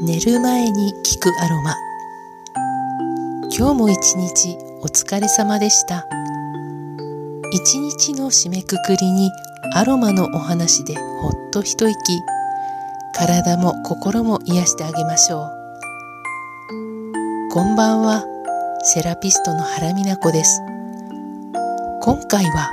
[0.00, 1.74] 寝る前に聞くアロマ。
[3.50, 6.06] 今日も一日お疲れ様でした。
[7.50, 9.28] 一日の締めくくりに
[9.74, 11.96] アロマのお話でほっと一息。
[13.12, 15.50] 体も心も癒してあげましょう。
[17.50, 18.24] こんばんは。
[18.84, 20.60] セラピストの原美奈子です。
[22.02, 22.70] 今回は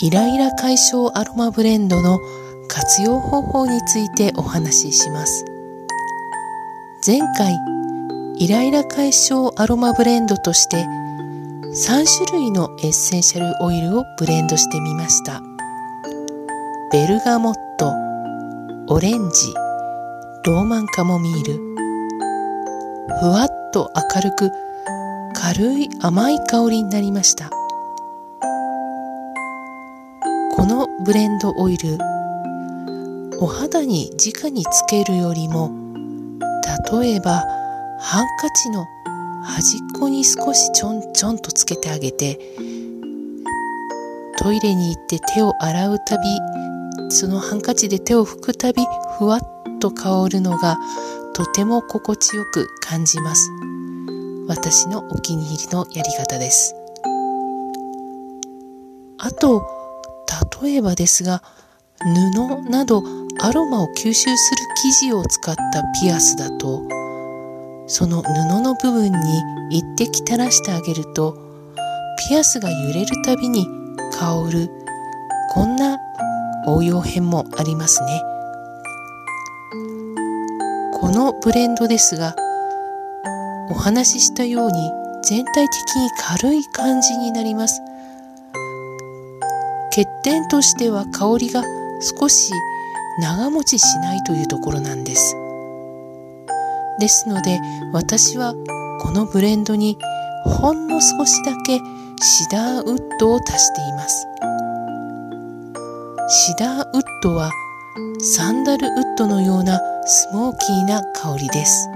[0.00, 2.20] イライラ解消アロマブレンドの
[2.68, 5.44] 活用方法についてお話しします。
[7.06, 7.56] 前回
[8.38, 10.84] イライラ解消アロマブレンドとして
[11.86, 15.40] 3種類のエッセンシャルオイルをブレンドしてみました。
[16.90, 17.94] ベルガモット
[18.92, 19.54] オレンジ
[20.44, 21.60] ローマンカモミール。
[23.20, 24.50] ふわっと明るく
[25.34, 27.48] 軽い甘い香りになりました。
[30.56, 31.96] このブレンドオイル
[33.40, 35.87] お肌に直につけるよりも
[36.92, 37.44] 例えば
[38.00, 38.86] ハンカチの
[39.44, 42.38] 端っこに少しちょんちょんとつけてあげて
[44.38, 48.82] トイレに行って手を洗うたびそのハンカチで手を拭くたび
[49.18, 49.40] ふわっ
[49.80, 50.78] と香るのが
[51.34, 53.50] とても心地よく感じます。
[54.48, 56.74] 私のお気に入りのやり方です。
[59.18, 59.62] あと
[60.62, 61.42] 例えばですが
[62.00, 63.02] 布など
[63.40, 64.36] アロマを吸収する
[64.82, 65.62] 生地を使った
[66.00, 66.82] ピアスだと
[67.86, 71.36] その布の部分に一滴垂らしてあげると
[72.28, 73.66] ピアスが揺れるたびに
[74.12, 74.70] 香る
[75.52, 75.98] こんな
[76.66, 78.22] 応用編もありますね。
[81.00, 82.34] このブレンドですが
[83.70, 84.90] お話ししたように
[85.22, 87.80] 全体的に軽い感じになります。
[89.94, 91.62] 欠点としては香りが
[92.00, 92.52] 少し
[93.18, 95.34] 長持ちしないというところなんです。
[97.00, 97.60] ですので
[97.92, 98.54] 私は
[99.00, 99.98] このブレンドに
[100.44, 101.78] ほんの少しだけ
[102.20, 104.26] シダーウッドを足しています。
[106.28, 107.52] シダーウッドは
[108.20, 111.88] サンダルウッドのようなスモーキーな香りです。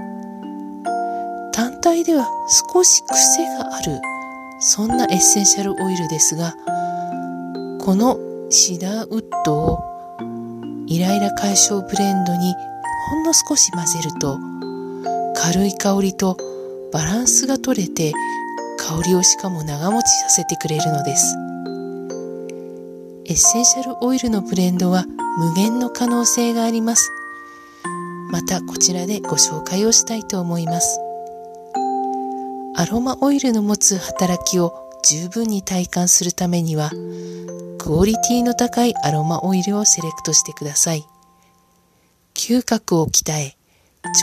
[1.53, 2.27] 単体では
[2.73, 4.01] 少し癖がある
[4.59, 6.55] そんなエッセンシャルオイルですが
[7.79, 8.17] この
[8.49, 9.92] シダーウッドを
[10.93, 12.53] イライラ解消ブレンドに
[13.09, 14.37] ほんの少し混ぜると
[15.35, 16.37] 軽い香りと
[16.91, 18.13] バランスが取れて
[18.77, 21.35] 香りをしかも長持ちさせてくれるのです。
[23.25, 25.05] エッセンシャルオイルのブレンドは
[25.39, 27.09] 無限の可能性があります。
[28.29, 30.99] またこちらでご紹介をしたいと思います。
[32.75, 36.91] アロマオイルの持つ働きを十分に体感するためには
[37.83, 41.05] クオリティの高いアロマオイルをセレクトしてください。
[42.33, 43.57] 嗅覚を鍛え、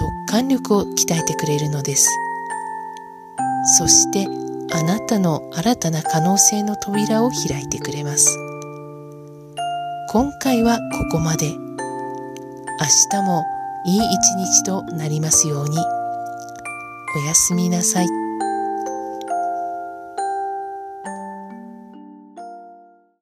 [0.00, 2.09] 直感力を鍛えてくれるのです。
[3.76, 4.26] そして
[4.72, 8.34] あなたの新たな可能性の扉を開いてくれます。
[10.09, 11.50] 今回はここまで。
[11.50, 11.56] 明
[13.10, 13.44] 日も
[13.84, 15.77] いい一日となりますように。
[15.78, 18.19] おやすみなさい。